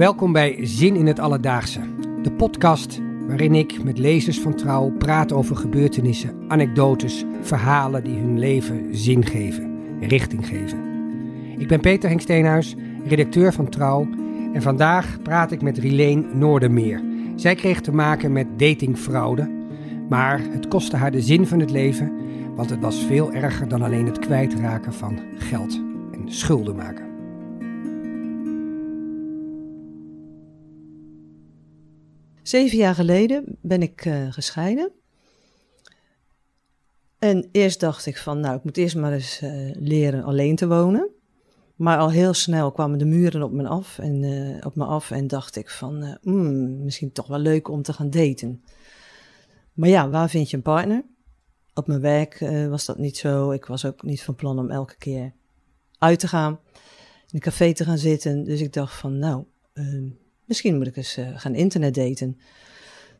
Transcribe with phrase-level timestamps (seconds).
[0.00, 1.80] Welkom bij Zin in het Alledaagse,
[2.22, 8.38] de podcast waarin ik met lezers van trouw praat over gebeurtenissen, anekdotes, verhalen die hun
[8.38, 10.78] leven zin geven, richting geven.
[11.58, 14.08] Ik ben Peter Henk Steenhuis, redacteur van Trouw
[14.52, 17.02] en vandaag praat ik met Rileen Noordermeer.
[17.36, 19.50] Zij kreeg te maken met datingfraude,
[20.08, 22.12] maar het kostte haar de zin van het leven,
[22.54, 25.80] want het was veel erger dan alleen het kwijtraken van geld
[26.12, 27.09] en schulden maken.
[32.50, 34.92] Zeven jaar geleden ben ik uh, gescheiden.
[37.18, 40.68] En eerst dacht ik van, nou, ik moet eerst maar eens uh, leren alleen te
[40.68, 41.08] wonen.
[41.76, 45.10] Maar al heel snel kwamen de muren op me af en, uh, op me af
[45.10, 48.64] en dacht ik van, mm, misschien toch wel leuk om te gaan daten.
[49.72, 51.04] Maar ja, waar vind je een partner?
[51.74, 52.38] Op mijn werk
[52.68, 53.50] was dat niet zo.
[53.50, 55.32] Ik was ook niet van plan om elke keer
[55.98, 58.44] uit te gaan, in een café te gaan zitten.
[58.44, 60.08] Dus ik dacht van, nou, ehm,
[60.50, 62.38] Misschien moet ik eens uh, gaan internetdaten.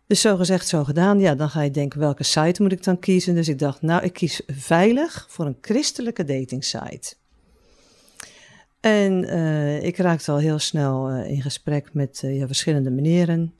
[0.06, 1.20] Dus zo gezegd, zo gedaan.
[1.20, 3.34] Ja, dan ga je denken, welke site moet ik dan kiezen?
[3.34, 7.14] Dus ik dacht, nou, ik kies veilig voor een christelijke datingsite.
[8.80, 13.54] En uh, ik raakte al heel snel uh, in gesprek met ja, verschillende meneren.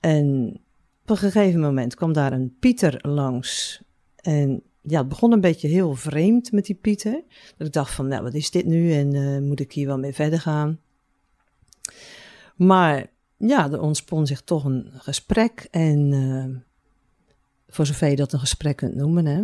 [0.00, 0.56] En
[1.02, 3.82] op een gegeven moment kwam daar een Pieter langs.
[4.16, 7.22] En ja, het begon een beetje heel vreemd met die Pieter.
[7.56, 8.92] Dat ik dacht van, nou, wat is dit nu?
[8.92, 10.80] En moet ik hier wel mee verder gaan?
[12.56, 15.68] Maar ja, er ontspon zich toch een gesprek.
[15.70, 16.56] En uh,
[17.68, 19.42] voor zover je dat een gesprek kunt noemen, hè,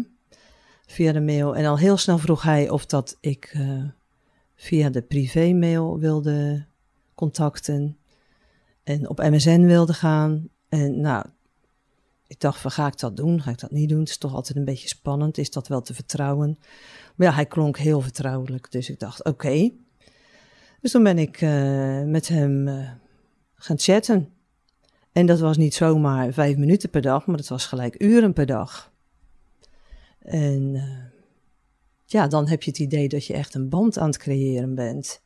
[0.87, 1.57] via de mail.
[1.57, 3.85] En al heel snel vroeg hij of dat ik uh,
[4.55, 6.65] via de privé-mail wilde
[7.15, 7.97] contacten.
[8.83, 10.49] En op MSN wilde gaan.
[10.69, 11.25] En nou,
[12.27, 13.43] ik dacht van ga ik dat doen?
[13.43, 14.01] Ga ik dat niet doen?
[14.01, 15.39] Het is toch altijd een beetje spannend.
[15.39, 16.59] Is dat wel te vertrouwen?
[17.15, 18.71] Maar ja, hij klonk heel vertrouwelijk.
[18.71, 19.71] Dus ik dacht oké.
[20.81, 22.69] Dus toen ben ik uh, met hem
[23.63, 24.29] gaan chatten.
[25.13, 28.47] En dat was niet zomaar vijf minuten per dag, maar dat was gelijk uren per
[28.47, 28.93] dag.
[30.19, 30.83] En uh,
[32.05, 35.23] ja, dan heb je het idee dat je echt een band aan het creëren bent.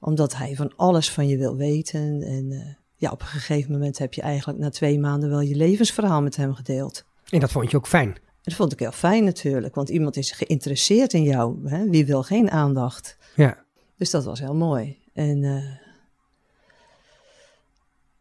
[0.00, 2.22] Omdat hij van alles van je wil weten.
[2.22, 2.66] En uh,
[2.96, 6.36] ja, op een gegeven moment heb je eigenlijk na twee maanden wel je levensverhaal met
[6.36, 7.04] hem gedeeld.
[7.28, 8.16] En dat vond je ook fijn?
[8.42, 11.68] Dat vond ik heel fijn natuurlijk, want iemand is geïnteresseerd in jou.
[11.68, 11.88] Hè?
[11.88, 13.16] Wie wil geen aandacht?
[13.36, 13.64] Ja.
[13.96, 14.98] Dus dat was heel mooi.
[15.12, 15.83] En uh,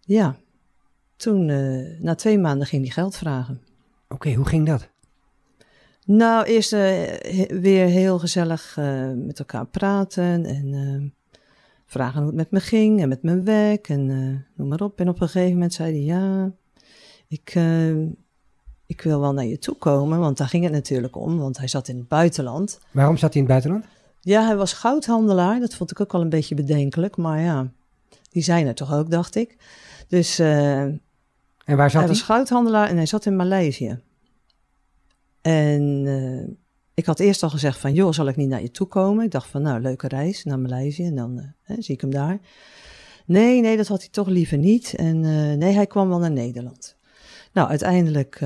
[0.05, 0.35] ja,
[1.15, 3.61] toen, uh, na twee maanden ging hij geld vragen.
[4.03, 4.89] Oké, okay, hoe ging dat?
[6.05, 6.79] Nou, eerst uh,
[7.47, 11.13] weer heel gezellig uh, met elkaar praten en
[11.85, 14.05] vragen hoe het met me ging en met mijn werk en
[14.55, 14.99] noem maar op.
[14.99, 16.51] En op een gegeven moment zei hij, ja,
[17.27, 17.55] ik,
[18.85, 21.67] ik wil wel naar je toe komen, want daar ging het natuurlijk om, want hij
[21.67, 22.79] zat in het buitenland.
[22.91, 23.85] Waarom zat hij in het buitenland?
[24.19, 27.71] Ja, hij was goudhandelaar, dat vond ik ook wel een beetje bedenkelijk, maar ja,
[28.29, 29.57] die zijn er toch ook, dacht ik.
[30.07, 30.99] Dus uh, en
[31.65, 32.09] waar zat hij?
[32.09, 33.99] was goudhandelaar en hij zat in Maleisië.
[35.41, 36.47] En uh,
[36.93, 39.25] ik had eerst al gezegd van, joh, zal ik niet naar je toe komen?
[39.25, 42.39] Ik dacht van, nou, leuke reis naar Maleisië en dan uh, zie ik hem daar.
[43.25, 44.93] Nee, nee, dat had hij toch liever niet.
[44.95, 45.19] En
[45.57, 46.97] nee, hij kwam wel naar Nederland.
[47.53, 48.41] Nou, uiteindelijk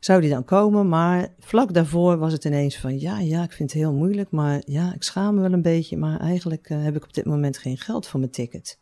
[0.00, 3.72] zou hij dan komen, maar vlak daarvoor was het ineens van, ja, ja, ik vind
[3.72, 7.04] het heel moeilijk, maar ja, ik schaam me wel een beetje, maar eigenlijk heb ik
[7.04, 8.78] op dit moment geen geld voor mijn ticket.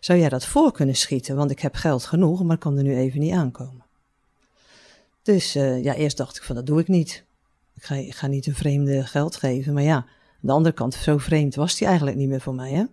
[0.00, 1.36] Zou jij dat voor kunnen schieten?
[1.36, 3.84] Want ik heb geld genoeg, maar ik kan er nu even niet aankomen.
[5.22, 7.24] Dus uh, ja, eerst dacht ik van dat doe ik niet.
[7.74, 9.72] Ik ga, ik ga niet een vreemde geld geven.
[9.72, 10.04] Maar ja, aan
[10.40, 12.84] de andere kant, zo vreemd was hij eigenlijk niet meer voor mij, hè?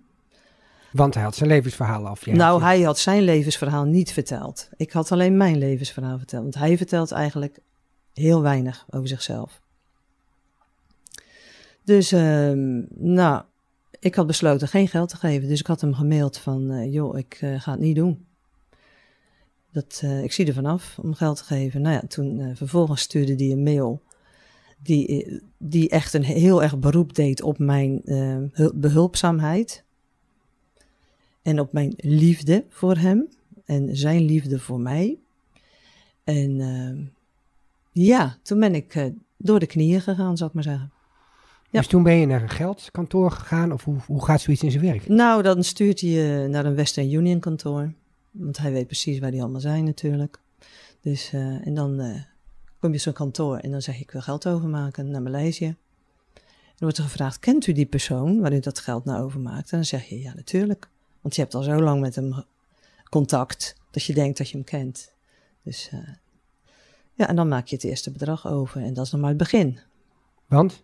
[0.91, 2.25] Want hij had zijn levensverhaal af.
[2.25, 4.69] Nou, hij had zijn levensverhaal niet verteld.
[4.77, 6.41] Ik had alleen mijn levensverhaal verteld.
[6.41, 7.59] Want hij vertelt eigenlijk
[8.13, 9.61] heel weinig over zichzelf.
[11.83, 12.51] Dus, uh,
[12.89, 13.43] nou,
[14.05, 15.47] ik had besloten geen geld te geven.
[15.47, 18.25] Dus ik had hem gemaild van, uh, joh, ik uh, ga het niet doen.
[19.71, 21.81] Dat, uh, ik zie er vanaf om geld te geven.
[21.81, 24.01] Nou ja, toen vervolgens stuurde hij een mail
[24.77, 28.01] die, die echt een heel erg beroep deed op mijn
[28.73, 29.83] behulpzaamheid.
[31.41, 33.29] En op mijn liefde voor hem.
[33.65, 35.17] En zijn liefde voor mij.
[36.23, 37.13] En
[37.91, 40.91] ja, toen ben ik door de knieën gegaan, zou ik maar zeggen.
[41.79, 44.83] Dus toen ben je naar een geldkantoor gegaan of hoe, hoe gaat zoiets in zijn
[44.83, 45.07] werk?
[45.07, 47.93] Nou, dan stuurt hij je naar een Western Union kantoor.
[48.31, 50.39] Want hij weet precies waar die allemaal zijn natuurlijk.
[51.01, 52.21] Dus, uh, en dan uh,
[52.79, 55.65] kom je zo'n kantoor en dan zeg je ik wil geld overmaken naar Maleisië.
[55.65, 55.75] En
[56.33, 59.71] dan wordt er gevraagd, kent u die persoon waar u dat geld naar overmaakt?
[59.71, 60.89] En dan zeg je ja natuurlijk.
[61.21, 62.43] Want je hebt al zo lang met hem
[63.09, 65.13] contact dat je denkt dat je hem kent.
[65.63, 65.99] Dus uh,
[67.13, 69.39] ja, en dan maak je het eerste bedrag over en dat is nog maar het
[69.39, 69.79] begin.
[70.45, 70.83] Want?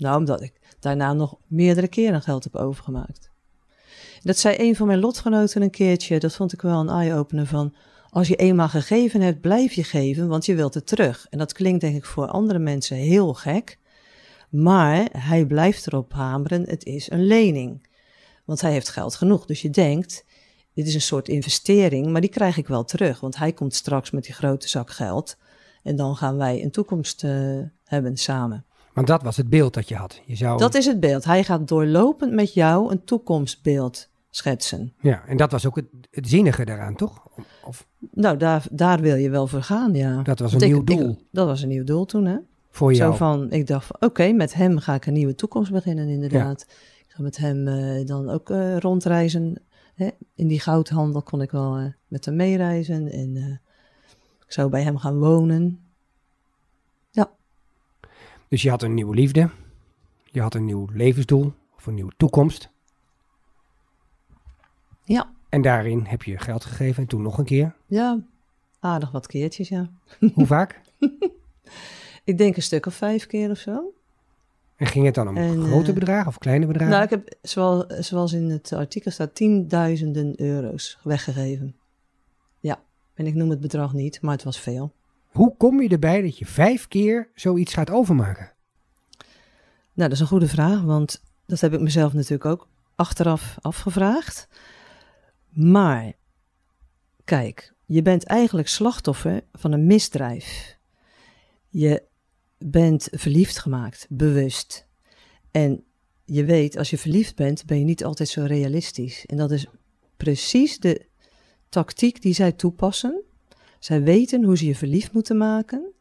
[0.00, 3.30] Nou, omdat ik daarna nog meerdere keren geld heb overgemaakt.
[4.22, 7.74] Dat zei een van mijn lotgenoten een keertje, dat vond ik wel een eye-opener van...
[8.10, 11.26] Als je eenmaal gegeven hebt, blijf je geven, want je wilt het terug.
[11.30, 13.78] En dat klinkt denk ik voor andere mensen heel gek.
[14.48, 17.88] Maar hij blijft erop hameren, het is een lening.
[18.44, 19.46] Want hij heeft geld genoeg.
[19.46, 20.24] Dus je denkt,
[20.74, 23.20] dit is een soort investering, maar die krijg ik wel terug.
[23.20, 25.36] Want hij komt straks met die grote zak geld.
[25.82, 28.64] En dan gaan wij een toekomst uh, hebben samen.
[28.92, 30.20] Want dat was het beeld dat je had.
[30.24, 30.58] Je zou...
[30.58, 31.24] Dat is het beeld.
[31.24, 34.92] Hij gaat doorlopend met jou een toekomstbeeld schetsen.
[35.00, 37.28] Ja, en dat was ook het, het zinnige daaraan, toch?
[37.64, 37.86] Of...
[38.10, 40.22] Nou, daar, daar wil je wel voor gaan, ja.
[40.22, 41.18] Dat was een nieuw doel.
[41.30, 42.36] dat was een nieuw doel toen, hè?
[42.70, 43.10] Voor jou.
[43.10, 46.66] Zo van, ik dacht, oké, met hem ga ik een nieuwe toekomst beginnen, inderdaad.
[47.06, 49.62] Ik ga met hem uh, dan ook uh, rondreizen.
[49.94, 50.08] Hè?
[50.34, 53.12] In die goudhandel kon ik wel uh, met hem meereizen.
[53.12, 53.60] En
[54.46, 55.89] ik zou bij hem gaan wonen.
[58.50, 59.50] Dus je had een nieuwe liefde.
[60.24, 61.52] Je had een nieuw levensdoel.
[61.76, 62.70] Of een nieuwe toekomst.
[65.04, 65.32] Ja.
[65.48, 67.74] En daarin heb je geld gegeven en toen nog een keer?
[67.86, 68.20] Ja,
[68.80, 69.90] aardig wat keertjes, ja.
[70.34, 70.80] Hoe vaak?
[72.24, 73.92] ik denk een stuk of vijf keer of zo.
[74.76, 76.90] En ging het dan om en, grote uh, bedragen of kleine bedragen?
[76.90, 81.76] Nou, ik heb, zoals, zoals in het artikel staat, tienduizenden euro's weggegeven.
[82.60, 82.82] Ja,
[83.14, 84.92] en ik noem het bedrag niet, maar het was veel.
[85.30, 88.52] Hoe kom je erbij dat je vijf keer zoiets gaat overmaken?
[89.92, 94.48] Nou, dat is een goede vraag, want dat heb ik mezelf natuurlijk ook achteraf afgevraagd.
[95.48, 96.12] Maar,
[97.24, 100.78] kijk, je bent eigenlijk slachtoffer van een misdrijf.
[101.68, 102.02] Je
[102.58, 104.86] bent verliefd gemaakt, bewust.
[105.50, 105.84] En
[106.24, 109.26] je weet, als je verliefd bent, ben je niet altijd zo realistisch.
[109.26, 109.66] En dat is
[110.16, 111.06] precies de
[111.68, 113.22] tactiek die zij toepassen.
[113.80, 115.92] Zij weten hoe ze je verliefd moeten maken.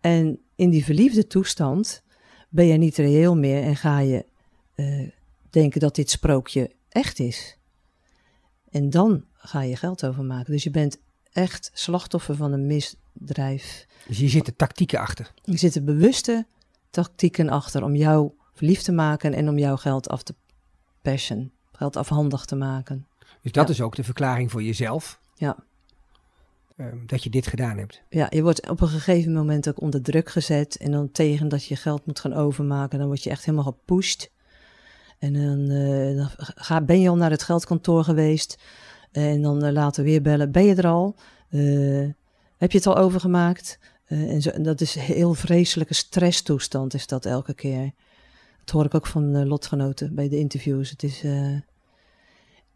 [0.00, 2.02] En in die verliefde toestand
[2.48, 4.24] ben je niet reëel meer en ga je
[4.74, 5.08] uh,
[5.50, 7.58] denken dat dit sprookje echt is.
[8.70, 10.52] En dan ga je geld overmaken.
[10.52, 10.98] Dus je bent
[11.32, 13.86] echt slachtoffer van een misdrijf.
[14.06, 15.32] Dus hier zitten tactieken achter.
[15.44, 16.46] Er zitten bewuste
[16.90, 20.34] tactieken achter om jou verliefd te maken en om jouw geld af te
[21.02, 21.52] persen.
[21.72, 23.06] Geld afhandig te maken.
[23.42, 25.20] Dus dat is ook de verklaring voor jezelf.
[25.34, 25.56] Ja.
[26.76, 28.02] Um, dat je dit gedaan hebt.
[28.08, 30.76] Ja, je wordt op een gegeven moment ook onder druk gezet.
[30.76, 32.98] En dan tegen dat je geld moet gaan overmaken.
[32.98, 34.32] Dan word je echt helemaal gepusht.
[35.18, 35.68] En dan,
[36.16, 38.58] dan ga, ben je al naar het geldkantoor geweest.
[39.12, 40.52] En dan uh, later weer bellen.
[40.52, 41.16] Ben je er al?
[41.50, 42.08] Uh,
[42.56, 43.78] heb je het al overgemaakt?
[44.06, 47.92] en, en dat is een heel vreselijke stresstoestand is dat elke keer.
[48.58, 50.90] Dat hoor ik ook van lotgenoten bij de interviews.
[50.90, 51.24] Het is,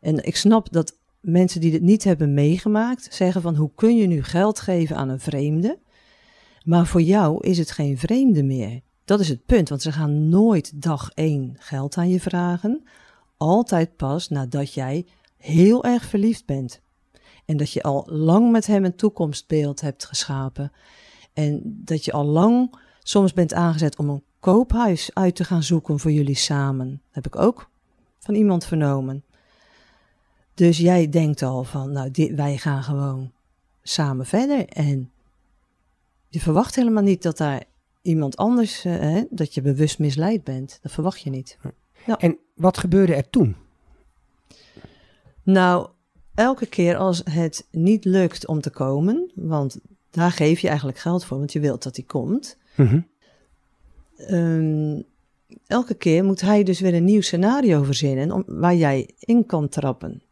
[0.01, 4.07] en ik snap dat mensen die dit niet hebben meegemaakt zeggen van hoe kun je
[4.07, 5.79] nu geld geven aan een vreemde?
[6.65, 8.81] Maar voor jou is het geen vreemde meer.
[9.05, 12.83] Dat is het punt, want ze gaan nooit dag één geld aan je vragen.
[13.37, 15.07] Altijd pas nadat jij
[15.37, 16.81] heel erg verliefd bent.
[17.45, 20.73] En dat je al lang met hem een toekomstbeeld hebt geschapen.
[21.33, 25.99] En dat je al lang soms bent aangezet om een koophuis uit te gaan zoeken
[25.99, 27.03] voor jullie samen.
[27.11, 27.71] heb ik ook
[28.19, 29.25] van iemand vernomen.
[30.59, 33.33] Dus jij denkt al van, nou, dit, wij gaan gewoon
[33.83, 34.67] samen verder.
[34.67, 35.11] En
[36.29, 37.65] je verwacht helemaal niet dat daar
[38.03, 40.79] iemand anders, uh, hè, dat je bewust misleid bent.
[40.83, 41.59] Dat verwacht je niet.
[42.07, 42.19] Ja.
[42.19, 43.57] En wat gebeurde er toen?
[45.43, 45.89] Nou,
[46.35, 49.79] elke keer als het niet lukt om te komen, want
[50.11, 52.57] daar geef je eigenlijk geld voor, want je wilt dat hij komt.
[52.77, 53.07] Mm
[54.31, 55.05] um,
[55.67, 59.69] elke keer moet hij dus weer een nieuw scenario verzinnen om, waar jij in kan
[59.69, 60.23] trappen.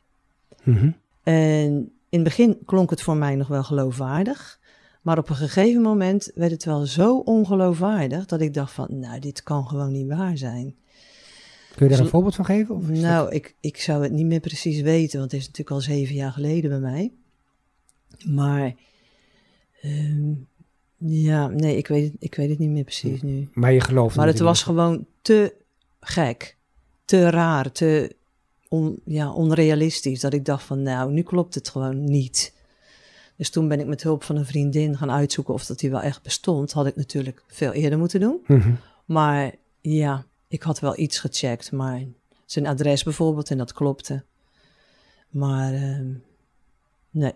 [0.67, 0.97] Mm -hmm.
[1.23, 1.73] En
[2.09, 4.61] in het begin klonk het voor mij nog wel geloofwaardig.
[5.03, 9.21] Maar op een gegeven moment werd het wel zo ongeloofwaardig dat ik dacht van, nou,
[9.21, 10.75] dit kan gewoon niet waar zijn.
[11.77, 12.75] Kun je daar een voorbeeld van geven?
[12.75, 13.35] Of nou, dat...
[13.35, 16.33] ik, ik zou het niet meer precies weten, want het is natuurlijk al zeven jaar
[16.33, 17.13] geleden bij mij.
[18.25, 18.75] Maar
[19.85, 20.49] um,
[20.99, 23.49] ja, nee, ik weet, het, ik weet het niet meer precies nu.
[23.53, 25.55] Maar je gelooft Maar het was gewoon te
[26.01, 26.57] gek,
[27.05, 28.17] te raar, te
[28.69, 30.21] on, ja, onrealistisch.
[30.21, 32.55] Dat ik dacht van, nou, nu klopt het gewoon niet.
[33.37, 36.01] Dus toen ben ik met hulp van een vriendin gaan uitzoeken of dat die wel
[36.01, 36.73] echt bestond.
[36.73, 38.41] Had ik natuurlijk veel eerder moeten doen.
[38.47, 38.79] Mm -hmm.
[39.05, 41.73] Maar ja, ik had wel iets gecheckt.
[41.73, 42.03] Maar
[42.47, 44.25] zijn adres bijvoorbeeld, en dat klopte.
[45.29, 46.01] Maar uh,
[47.11, 47.35] nee.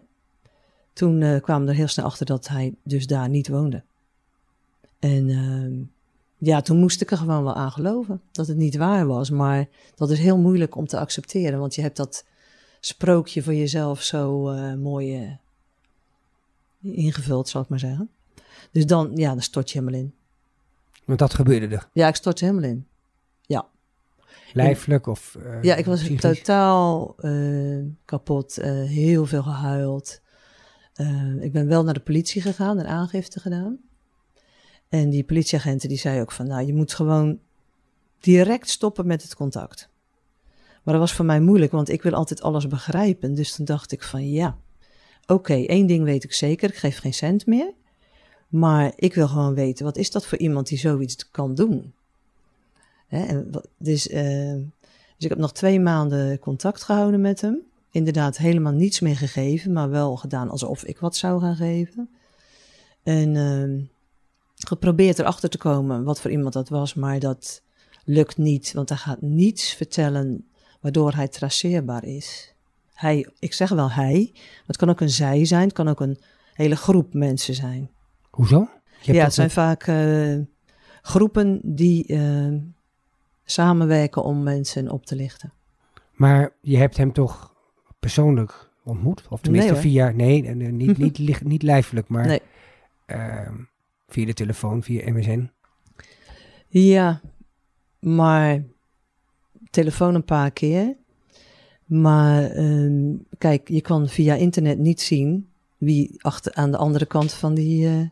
[0.92, 3.82] Toen uh, kwamen we er heel snel achter dat hij dus daar niet woonde.
[4.98, 5.86] En uh,
[6.42, 8.20] ja, toen moest ik er gewoon wel aan geloven.
[8.32, 9.30] Dat het niet waar was.
[9.30, 11.58] Maar dat is heel moeilijk om te accepteren.
[11.58, 12.24] Want je hebt dat
[12.80, 15.38] sprookje voor jezelf zo uh, mooi
[16.82, 18.10] ingevuld, zal ik maar zeggen.
[18.70, 20.14] Dus dan, ja, dan stort je helemaal in.
[21.04, 21.88] Want dat gebeurde er?
[21.92, 22.86] Ja, ik stort helemaal in.
[23.40, 23.66] Ja.
[24.52, 26.20] Lijfelijk of uh, Ja, ik was psychisch?
[26.20, 27.14] totaal
[28.04, 28.54] kapot,
[28.86, 30.20] heel veel gehuild.
[31.40, 33.89] ik ben wel naar de politie gegaan en aangifte gedaan.
[34.90, 37.38] En die politieagenten die zei ook van, nou, je moet gewoon
[38.20, 39.88] direct stoppen met het contact.
[40.82, 43.34] Maar dat was voor mij moeilijk, want ik wil altijd alles begrijpen.
[43.34, 44.58] Dus toen dacht ik van, ja,
[45.26, 47.72] oké, één ding weet ik zeker, ik geef geen cent meer.
[48.48, 51.92] Maar ik wil gewoon weten, wat is dat voor iemand die zoiets kan doen?
[53.06, 57.58] Hè, en, dus, uh, dus ik heb nog twee maanden contact gehouden met hem.
[57.90, 62.08] Inderdaad, helemaal niets meer gegeven, maar wel gedaan alsof ik wat zou gaan geven.
[63.02, 63.82] En uh,
[64.66, 67.62] geprobeerd erachter te komen wat voor iemand dat was, maar dat
[68.04, 70.48] lukt niet, want hij gaat niets vertellen
[70.80, 72.54] waardoor hij traceerbaar is.
[72.92, 76.00] Hij, ik zeg wel hij, maar het kan ook een zij zijn, het kan ook
[76.00, 76.18] een
[76.52, 77.90] hele groep mensen zijn.
[78.30, 78.68] Hoezo?
[79.02, 80.38] Ja, het zijn vaak uh,
[81.02, 82.54] groepen die uh,
[83.44, 85.52] samenwerken om mensen op te lichten.
[86.12, 87.54] Maar je hebt hem toch
[88.00, 89.26] persoonlijk ontmoet?
[89.28, 92.42] Of tenminste nee, via, nee, niet, niet, niet, niet lijfelijk, maar nee.
[93.06, 93.48] uh,
[94.12, 95.50] via de telefoon, via MSN?
[96.68, 97.20] Ja,
[97.98, 98.64] maar
[99.70, 100.96] telefoon een paar keer.
[101.84, 107.32] Maar uh, kijk, je kan via internet niet zien wie achter, aan de andere kant
[107.32, 108.08] van die uh,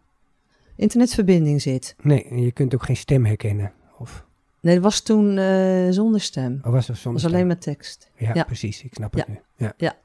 [0.77, 1.97] internetverbinding zit.
[2.03, 3.73] Nee, en je kunt ook geen stem herkennen.
[3.99, 4.27] Of...
[4.61, 6.61] Nee, dat was toen uh, zonder stem.
[6.63, 8.11] Oh, was dat zonder was alleen met tekst.
[8.17, 8.83] Ja, ja, precies.
[8.83, 9.33] Ik snap het ja.
[9.33, 9.41] nu.
[9.67, 9.73] Ja.
[9.77, 9.97] ja.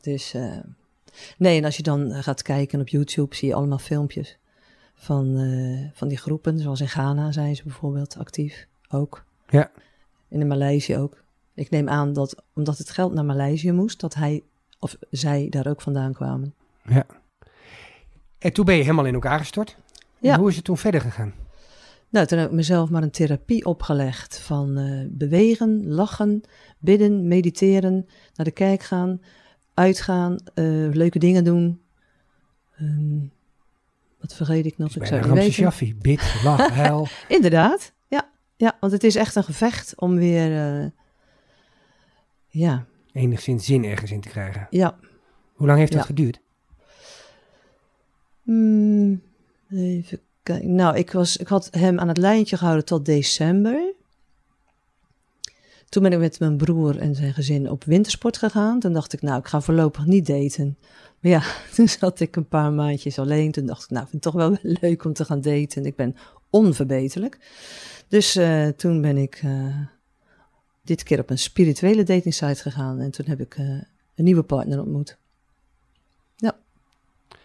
[0.00, 0.58] Dus, uh,
[1.38, 4.39] nee, en als je dan gaat kijken op YouTube, zie je allemaal filmpjes
[5.00, 6.58] van, uh, van die groepen.
[6.58, 9.24] Zoals in Ghana zijn ze bijvoorbeeld actief ook.
[9.48, 9.70] Ja.
[10.28, 11.22] En in Maleisië ook.
[11.54, 14.42] Ik neem aan dat, omdat het geld naar Maleisië moest, dat hij
[14.78, 16.54] of zij daar ook vandaan kwamen.
[16.84, 17.06] Ja.
[18.38, 19.76] En toen ben je helemaal in elkaar gestort.
[20.18, 20.32] Ja.
[20.32, 21.34] En hoe is het toen verder gegaan?
[22.08, 26.42] Nou, toen heb ik mezelf maar een therapie opgelegd van uh, bewegen, lachen,
[26.78, 29.20] bidden, mediteren, naar de kerk gaan,
[29.74, 31.80] uitgaan, uh, leuke dingen doen.
[32.80, 33.32] Um,
[34.20, 34.96] wat vergeet ik nog?
[34.96, 35.52] Ik zou Ramse weten.
[35.52, 37.08] Shaffi, bid, lach, huil.
[37.28, 38.30] Inderdaad, ja.
[38.56, 40.86] Ja, want het is echt een gevecht om weer, uh,
[42.46, 42.84] ja.
[43.12, 44.66] Enigszins zin ergens in te krijgen.
[44.70, 44.98] Ja.
[45.54, 46.06] Hoe lang heeft dat Ja.
[46.06, 46.40] geduurd?
[48.42, 49.22] Hmm,
[49.70, 50.74] even kijken.
[50.74, 53.92] Nou, ik, was, ik had hem aan het lijntje gehouden tot december.
[55.90, 58.80] Toen ben ik met mijn broer en zijn gezin op wintersport gegaan.
[58.80, 60.76] Toen dacht ik, nou, ik ga voorlopig niet daten.
[61.20, 61.42] Maar ja,
[61.74, 63.52] toen zat ik een paar maandjes alleen.
[63.52, 65.86] Toen dacht ik, nou, ik vind het toch wel leuk om te gaan daten.
[65.86, 66.16] Ik ben
[66.50, 67.38] onverbeterlijk.
[68.08, 69.76] Dus uh, toen ben ik uh,
[70.82, 73.00] dit keer op een spirituele datingsite gegaan.
[73.00, 73.68] En toen heb ik uh,
[74.14, 75.18] een nieuwe partner ontmoet.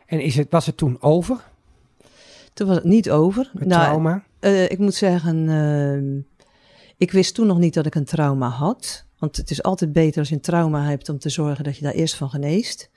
[0.05, 1.43] En is het, was het toen over,
[2.53, 3.49] Toen was het niet over.
[3.53, 4.23] het Nou, trauma?
[4.69, 6.23] Ik moet zeggen, uh,
[6.97, 9.05] ik wist toen nog niet dat ik een trauma had.
[9.17, 11.83] Want het is altijd beter als je een trauma hebt om te zorgen dat je
[11.83, 12.89] daar eerst van geneest.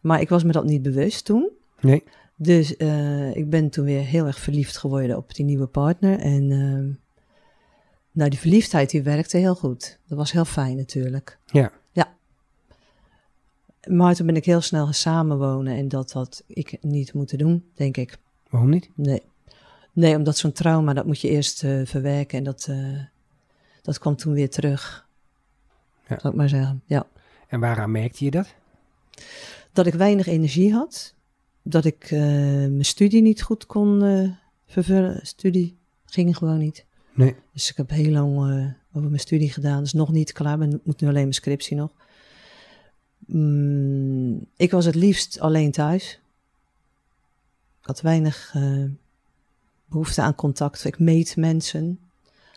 [0.00, 1.50] Maar ik was me dat niet bewust toen.
[1.80, 2.02] Nee.
[2.36, 6.18] Dus uh, ik ben toen weer heel erg verliefd geworden op die nieuwe partner.
[6.18, 6.48] En
[8.14, 9.98] nou, die verliefdheid die werkte heel goed.
[10.06, 11.38] Dat was heel fijn natuurlijk.
[11.46, 11.72] Ja.
[11.92, 12.16] Ja.
[13.88, 17.64] Maar toen ben ik heel snel gaan samenwonen en dat had ik niet moeten doen,
[17.74, 18.18] denk ik.
[18.48, 18.90] Waarom niet?
[18.94, 19.22] Nee.
[19.92, 23.00] Nee, omdat zo'n trauma, dat moet je eerst uh, verwerken en dat, uh,
[23.84, 25.06] dat kwam toen weer terug.
[26.08, 26.18] Ja.
[26.18, 27.06] Zal ik maar zeggen, ja.
[27.48, 28.54] En waaraan merkte je dat?
[29.72, 31.14] Dat ik weinig energie had.
[31.62, 34.36] Dat ik uh, mijn studie niet goed kon
[34.66, 35.26] vervullen.
[35.26, 36.84] Studie ging gewoon niet.
[37.12, 37.34] Nee.
[37.52, 38.38] Dus ik heb heel lang
[38.92, 39.82] over mijn studie gedaan.
[39.82, 40.62] Dus nog niet klaar.
[40.62, 41.90] Ik moet nu alleen mijn scriptie nog.
[43.18, 46.20] Mm, ik was het liefst alleen thuis.
[47.80, 48.54] Ik had weinig
[49.86, 50.84] behoefte aan contact.
[50.84, 51.98] Ik meet mensen.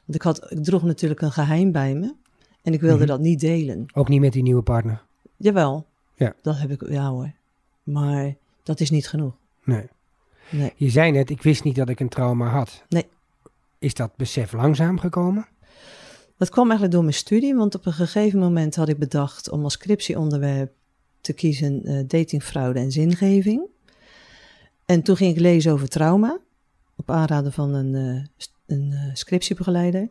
[0.08, 2.14] Want ik, had, ik droeg natuurlijk een geheim bij me.
[2.62, 3.08] En ik wilde Mhm.
[3.08, 3.86] dat niet delen.
[3.94, 5.04] Ook niet met die nieuwe partner?
[5.38, 5.86] Jawel.
[6.16, 6.34] Ja.
[6.42, 7.32] Dat heb ik, ja hoor.
[7.84, 9.34] Maar dat is niet genoeg.
[9.64, 9.88] Nee.
[10.50, 10.74] Nee.
[10.76, 12.84] Je zei net, ik wist niet dat ik een trauma had.
[12.90, 13.06] Nee.
[13.80, 15.48] Is dat besef langzaam gekomen?
[16.38, 19.64] Dat kwam eigenlijk door mijn studie, want op een gegeven moment had ik bedacht om
[19.64, 20.72] als scriptieonderwerp
[21.22, 23.62] te kiezen uh, datingfraude en zingeving.
[24.86, 26.40] En toen ging ik lezen over trauma,
[26.96, 28.24] op aanraden van een, uh,
[28.68, 30.10] een uh, scriptiebegeleider.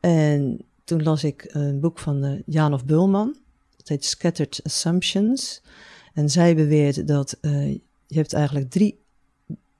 [0.00, 3.36] En toen las ik een boek van uh, Janov Bulman,
[3.76, 5.62] het heet Scattered Assumptions.
[6.14, 7.72] En zij beweert dat uh,
[8.06, 8.98] je hebt eigenlijk drie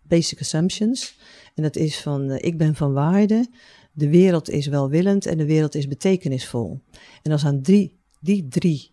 [0.02, 1.18] basic assumptions.
[1.54, 3.48] En dat is van ik ben van waarde,
[3.92, 6.80] de wereld is welwillend en de wereld is betekenisvol.
[7.22, 8.90] En als aan drie, die drie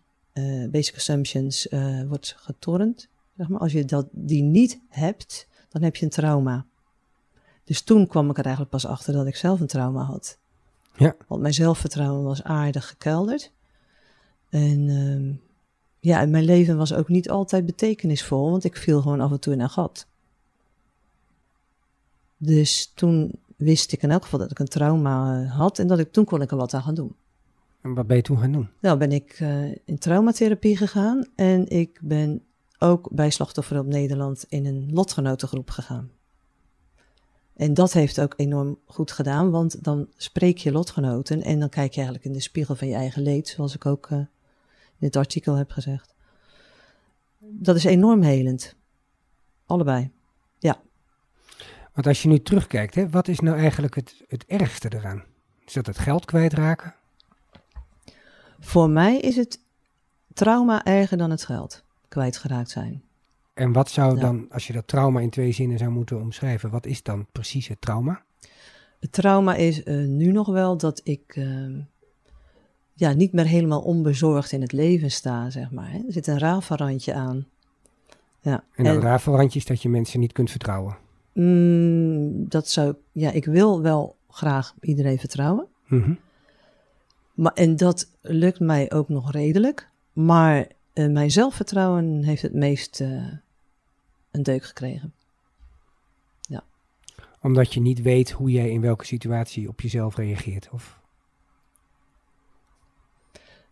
[0.70, 1.68] basic assumptions
[2.08, 6.66] wordt getornd, zeg maar, als je dat, die niet hebt, dan heb je een trauma.
[7.64, 10.38] Dus toen kwam ik er eigenlijk pas achter dat ik zelf een trauma had.
[10.96, 11.16] Ja.
[11.26, 13.52] Want mijn zelfvertrouwen was aardig gekelderd.
[14.48, 15.32] En ehm,
[16.00, 19.40] ja, en mijn leven was ook niet altijd betekenisvol, want ik viel gewoon af en
[19.40, 20.06] toe in een gat.
[22.36, 25.98] Dus toen wist ik in elk geval dat ik een trauma eh, had en dat
[25.98, 27.16] ik, toen kon ik er wat aan gaan doen.
[27.80, 28.68] En wat ben je toen gaan doen?
[28.80, 32.42] Nou ben ik eh, in traumatherapie gegaan en ik ben
[32.78, 36.10] ook bij Slachtoffer op Nederland in een lotgenotengroep gegaan.
[37.54, 41.90] En dat heeft ook enorm goed gedaan, want dan spreek je lotgenoten en dan kijk
[41.90, 44.26] je eigenlijk in de spiegel van je eigen leed, zoals ik ook uh, in
[45.06, 46.14] het artikel heb gezegd.
[47.38, 48.74] Dat is enorm helend.
[49.66, 50.10] Allebei.
[50.58, 50.80] Ja.
[51.92, 55.24] Want als je nu terugkijkt, hè, wat is nou eigenlijk het, het ergste eraan?
[55.66, 56.94] Is dat het geld kwijtraken?
[58.60, 59.60] Voor mij is het
[60.32, 63.03] trauma erger dan het geld kwijtgeraakt zijn.
[63.54, 66.86] En wat zou dan, als je dat trauma in twee zinnen zou moeten omschrijven, wat
[66.86, 68.22] is dan precies het trauma?
[69.00, 71.76] Het trauma is uh, nu nog wel dat ik uh,
[72.94, 75.90] ja, niet meer helemaal onbezorgd in het leven sta, zeg maar.
[75.90, 75.98] Hè.
[75.98, 77.46] Er zit een rafelrandje aan.
[78.40, 78.64] Ja.
[78.74, 80.96] En dat rafelrandje is dat je mensen niet kunt vertrouwen?
[81.32, 85.66] Mm, dat zou, ja, ik wil wel graag iedereen vertrouwen.
[85.86, 86.18] Mm -hmm.
[87.34, 89.88] maar, en dat lukt mij ook nog redelijk.
[90.12, 93.26] Maar uh, mijn zelfvertrouwen heeft het meest uh,
[94.34, 95.12] een deuk gekregen.
[96.40, 96.64] Ja.
[97.40, 100.68] Omdat je niet weet hoe jij in welke situatie op jezelf reageert?
[100.72, 100.98] Of?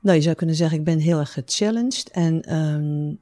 [0.00, 3.18] Nou, je zou kunnen zeggen, ik ben heel erg gechallenged en um,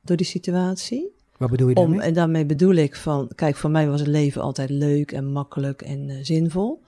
[0.00, 1.12] door die situatie.
[1.36, 1.98] Wat bedoel je daarmee?
[1.98, 5.32] Om, en daarmee bedoel ik van, kijk, voor mij was het leven altijd leuk en
[5.32, 6.82] makkelijk en uh, zinvol.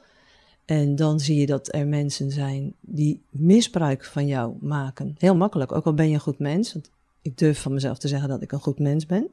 [0.64, 5.14] En dan zie je dat er mensen zijn die misbruik van jou maken.
[5.18, 6.72] Heel makkelijk, ook al ben je een goed mens.
[6.72, 6.90] Want
[7.22, 9.30] ik durf van mezelf te zeggen dat ik een goed mens ben.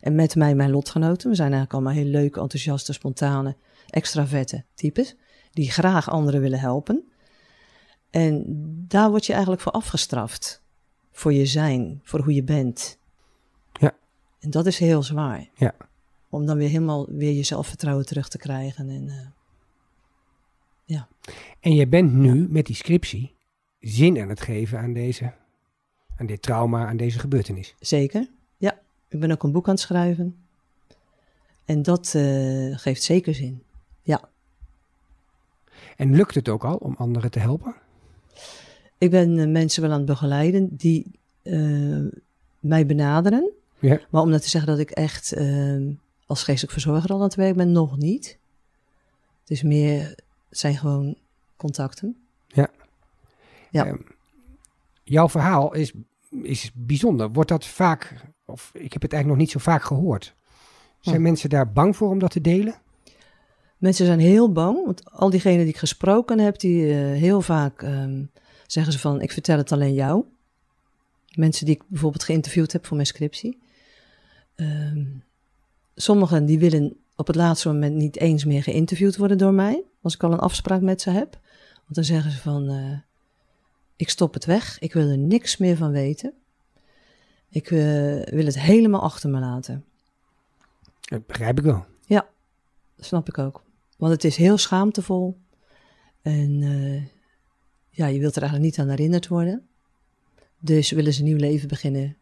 [0.00, 1.30] En met mij mijn lotgenoten.
[1.30, 3.56] We zijn eigenlijk allemaal heel leuke, enthousiaste, spontane,
[3.86, 5.16] extraverte types.
[5.50, 7.04] Die graag anderen willen helpen.
[8.10, 8.44] En
[8.88, 10.64] daar word je eigenlijk voor afgestraft.
[11.12, 12.98] Voor je zijn, voor hoe je bent.
[13.72, 13.96] Ja.
[14.40, 15.48] En dat is heel zwaar.
[15.54, 15.74] Ja.
[16.28, 18.88] Om dan weer helemaal weer je zelfvertrouwen terug te krijgen.
[18.88, 19.26] En, uh,
[20.84, 21.08] ja.
[21.60, 22.46] En je bent nu ja.
[22.50, 23.34] met die scriptie
[23.80, 25.32] zin aan het geven aan, deze,
[26.16, 27.74] aan dit trauma, aan deze gebeurtenis.
[27.80, 28.78] Zeker, ja.
[29.08, 30.36] Ik ben ook een boek aan het schrijven.
[31.64, 33.62] En dat uh, geeft zeker zin,
[34.02, 34.28] ja.
[35.96, 37.74] En lukt het ook al om anderen te helpen?
[38.98, 42.06] Ik ben uh, mensen wel aan het begeleiden die uh,
[42.60, 43.50] mij benaderen.
[43.78, 44.00] Ja.
[44.10, 45.36] Maar om nou te zeggen dat ik echt
[46.26, 48.38] als geestelijk verzorger al aan het werk ben, nog niet.
[49.40, 50.14] Het is meer
[50.48, 51.16] het zijn gewoon
[51.56, 52.16] contacten.
[52.46, 52.70] Ja.
[53.70, 53.86] ja.
[53.86, 53.94] Uh,
[55.08, 55.92] jouw verhaal is,
[56.42, 57.30] is bijzonder.
[57.32, 58.14] Wordt dat vaak,
[58.44, 60.34] of ik heb het eigenlijk nog niet zo vaak gehoord.
[61.00, 61.22] Zijn Hm.
[61.22, 62.74] mensen daar bang voor om dat te delen?
[63.76, 67.82] Mensen zijn heel bang, want al diegenen die ik gesproken heb, die uh, heel vaak
[67.82, 68.30] um,
[68.66, 70.24] zeggen ze van, ik vertel het alleen jou.
[71.34, 73.58] Mensen die ik bijvoorbeeld geïnterviewd heb voor mijn scriptie.
[74.56, 75.22] Um,
[75.94, 80.14] sommigen die willen op het laatste moment niet eens meer geïnterviewd worden door mij, als
[80.14, 81.38] ik al een afspraak met ze heb.
[81.74, 82.98] Want dan zeggen ze van, uh,
[83.96, 86.34] ik stop het weg, ik wil er niks meer van weten.
[87.48, 87.80] Ik uh,
[88.24, 89.84] wil het helemaal achter me laten.
[91.00, 91.84] Dat begrijp ik wel.
[92.06, 92.28] Ja,
[92.96, 93.64] dat snap ik ook.
[93.96, 95.36] Want het is heel schaamtevol.
[96.22, 97.02] En uh,
[97.90, 99.66] ja, je wilt er eigenlijk niet aan herinnerd worden.
[100.58, 102.16] Dus willen ze een nieuw leven beginnen.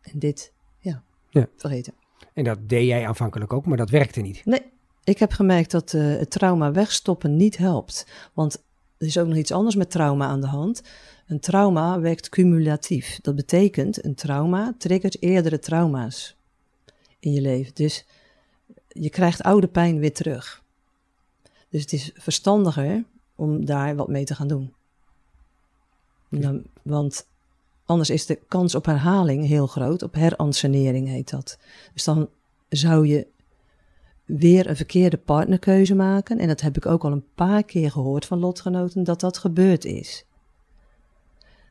[0.00, 1.48] En dit, ja, ja.
[1.56, 1.94] vergeten.
[2.34, 4.44] En dat deed jij aanvankelijk ook, maar dat werkte niet.
[4.44, 4.62] Nee,
[5.04, 8.06] ik heb gemerkt dat uh, het trauma wegstoppen niet helpt.
[8.32, 8.64] Want
[9.02, 10.82] er is ook nog iets anders met trauma aan de hand.
[11.26, 13.18] Een trauma werkt cumulatief.
[13.22, 16.36] Dat betekent, een trauma triggert eerdere trauma's
[17.18, 17.74] in je leven.
[17.74, 18.04] Dus
[18.88, 20.62] je krijgt oude pijn weer terug.
[21.68, 24.74] Dus het is verstandiger om daar wat mee te gaan doen.
[26.82, 27.26] Want
[27.84, 30.02] anders is de kans op herhaling heel groot.
[30.02, 31.58] Op heransenering heet dat.
[31.92, 32.28] Dus dan
[32.68, 33.26] zou je
[34.38, 36.38] weer een verkeerde partnerkeuze maken.
[36.38, 39.84] En dat heb ik ook al een paar keer gehoord van lotgenoten, dat dat gebeurd
[39.84, 40.24] is.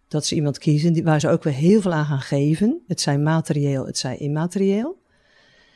[0.07, 2.81] Dat ze iemand kiezen die, waar ze ook weer heel veel aan gaan geven.
[2.87, 4.99] Het zij materieel, het zij immaterieel.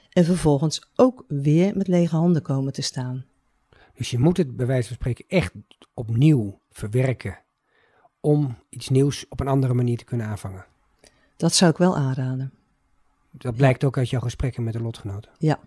[0.09, 3.25] En vervolgens ook weer met lege handen komen te staan.
[3.93, 5.53] Dus je moet het bij wijze van spreken echt
[5.93, 7.39] opnieuw verwerken.
[8.19, 10.65] Om iets nieuws op een andere manier te kunnen aanvangen.
[11.37, 12.53] Dat zou ik wel aanraden.
[13.31, 15.31] Dat blijkt ook uit jouw gesprekken met de lotgenoten.
[15.37, 15.59] Ja.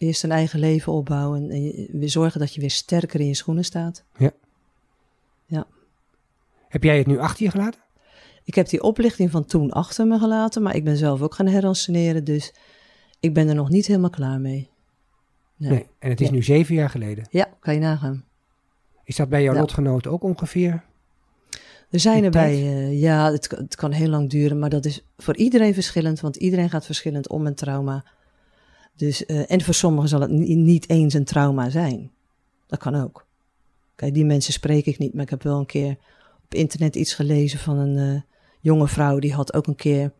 [0.00, 3.64] Eerst een eigen leven opbouwen en weer zorgen dat je weer sterker in je schoenen
[3.64, 4.04] staat.
[4.16, 4.30] Ja.
[5.46, 5.66] Ja.
[6.68, 7.80] Heb jij het nu achter je gelaten?
[8.44, 11.46] Ik heb die oplichting van toen achter me gelaten, maar ik ben zelf ook gaan
[11.46, 12.54] heranseneren, dus
[13.20, 14.68] ik ben er nog niet helemaal klaar mee.
[15.56, 15.70] Nee.
[15.70, 15.86] Nee.
[15.98, 16.36] En het is Nee.
[16.36, 17.26] nu zeven jaar geleden.
[17.30, 18.24] Ja, kan je nagaan.
[19.04, 19.60] Is dat bij jouw Ja.
[19.60, 20.82] lotgenoten ook ongeveer?
[21.90, 22.64] Er zijn erbij, tijd?
[22.64, 26.36] eh, ja, het, het kan heel lang duren, maar dat is voor iedereen verschillend, want
[26.36, 28.04] iedereen gaat verschillend om met trauma.
[29.00, 32.10] Dus, eh, en voor sommigen zal het ni- niet eens een trauma zijn.
[32.66, 33.26] Dat kan ook.
[33.94, 35.96] Kijk, die mensen spreek ik niet, maar ik heb wel een keer
[36.44, 38.20] op internet iets gelezen van een eh,
[38.60, 40.12] jonge vrouw, die had ook een keer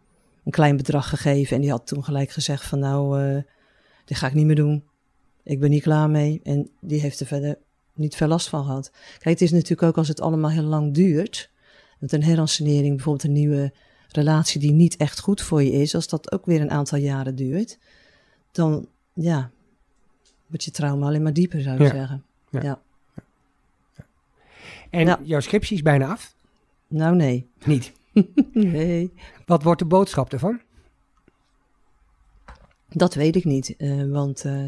[0.44, 3.42] een klein bedrag gegeven en die had toen gelijk gezegd van nou, eh,
[4.04, 4.84] dit ga ik niet meer doen.
[5.42, 6.40] Ik ben niet klaar mee.
[6.42, 7.58] En die heeft er verder
[7.94, 8.90] niet veel last van gehad.
[9.18, 11.50] Kijk, het is natuurlijk ook als het allemaal heel lang duurt.
[11.98, 13.72] Met een heransenering, bijvoorbeeld een nieuwe
[14.08, 15.94] relatie die niet echt goed voor je is.
[15.94, 17.78] Als dat ook weer een aantal jaren duurt.
[18.52, 19.50] Dan, ja,
[20.46, 21.88] wordt je trauma alleen maar dieper, zou ik Ja.
[21.90, 22.24] zeggen.
[22.50, 22.60] Ja.
[22.62, 22.80] Ja.
[24.90, 26.34] En jouw scriptie is bijna af?
[26.88, 27.48] Nou, nee.
[27.64, 27.92] Niet.
[28.52, 29.12] nee.
[29.46, 30.60] Wat wordt de boodschap ervan?
[32.88, 33.74] Dat weet ik niet.
[33.76, 34.64] eh, want eh,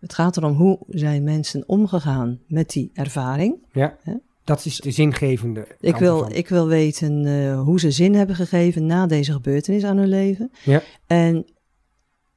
[0.00, 3.56] het gaat erom hoe zijn mensen omgegaan met die ervaring.
[3.72, 3.96] Ja.
[4.02, 4.14] Hè?
[4.44, 6.32] Dat is de zingevende Ik wil, ervan.
[6.32, 10.52] ik wil weten eh, hoe ze zin hebben gegeven na deze gebeurtenis aan hun leven.
[10.64, 10.82] Ja.
[11.06, 11.46] En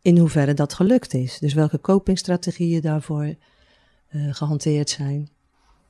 [0.07, 1.39] in hoeverre dat gelukt is.
[1.39, 3.35] Dus welke copingstrategieën daarvoor
[4.07, 5.29] eh, gehanteerd zijn.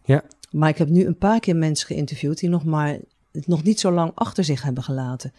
[0.03, 0.23] Ja.
[0.51, 2.97] Maar ik heb nu een paar keer mensen geïnterviewd die nog maar
[3.31, 5.33] het nog niet zo lang achter zich hebben gelaten.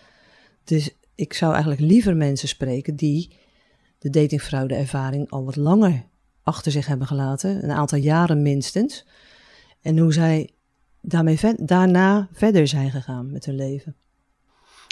[0.65, 3.31] Dus ik zou eigenlijk liever mensen spreken die
[3.99, 6.05] de datingfraude ervaring al wat langer
[6.43, 7.65] achter zich hebben gelaten.
[7.65, 9.07] Een aantal jaren minstens.
[9.83, 10.51] En hoe zij
[11.01, 13.97] daarmee daarna verder zijn gegaan met hun leven.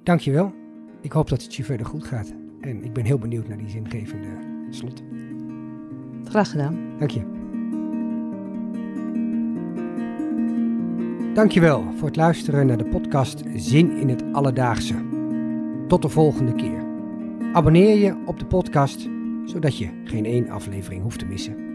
[0.04, 0.54] dankjewel.
[1.02, 2.34] Ik hoop dat het je verder goed gaat.
[2.62, 4.30] En ik ben heel benieuwd naar die zingevende
[4.70, 5.04] slot.
[6.24, 6.98] Graag gedaan.
[6.98, 7.41] Dank je.
[11.34, 14.96] Dankjewel voor het luisteren naar de podcast Zin in het Alledaagse.
[15.88, 16.84] Tot de volgende keer.
[17.54, 19.10] Abonneer je op de podcast,
[19.46, 21.71] zodat je geen één aflevering hoeft te missen.